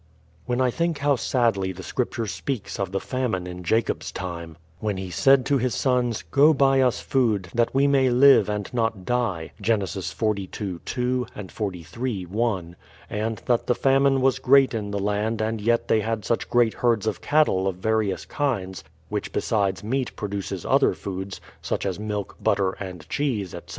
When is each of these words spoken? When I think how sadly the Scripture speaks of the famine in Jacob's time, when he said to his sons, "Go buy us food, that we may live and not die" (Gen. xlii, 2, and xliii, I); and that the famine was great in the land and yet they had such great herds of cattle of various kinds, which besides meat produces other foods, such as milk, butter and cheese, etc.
When 0.47 0.59
I 0.61 0.71
think 0.71 0.97
how 0.97 1.15
sadly 1.15 1.71
the 1.71 1.83
Scripture 1.83 2.25
speaks 2.25 2.79
of 2.79 2.91
the 2.91 2.99
famine 2.99 3.45
in 3.45 3.63
Jacob's 3.63 4.11
time, 4.11 4.57
when 4.79 4.97
he 4.97 5.11
said 5.11 5.45
to 5.45 5.59
his 5.59 5.75
sons, 5.75 6.23
"Go 6.31 6.55
buy 6.55 6.81
us 6.81 6.99
food, 7.01 7.49
that 7.53 7.75
we 7.75 7.85
may 7.85 8.09
live 8.09 8.49
and 8.49 8.67
not 8.73 9.05
die" 9.05 9.51
(Gen. 9.61 9.81
xlii, 9.85 10.47
2, 10.49 11.27
and 11.35 11.51
xliii, 11.53 12.27
I); 12.35 12.75
and 13.15 13.43
that 13.45 13.67
the 13.67 13.75
famine 13.75 14.21
was 14.21 14.39
great 14.39 14.73
in 14.73 14.89
the 14.89 14.97
land 14.97 15.39
and 15.39 15.61
yet 15.61 15.87
they 15.87 15.99
had 16.01 16.25
such 16.25 16.49
great 16.49 16.73
herds 16.73 17.05
of 17.05 17.21
cattle 17.21 17.67
of 17.67 17.75
various 17.75 18.25
kinds, 18.25 18.83
which 19.09 19.31
besides 19.31 19.83
meat 19.83 20.15
produces 20.15 20.65
other 20.65 20.95
foods, 20.95 21.39
such 21.61 21.85
as 21.85 21.99
milk, 21.99 22.35
butter 22.43 22.71
and 22.79 23.07
cheese, 23.07 23.53
etc. 23.53 23.69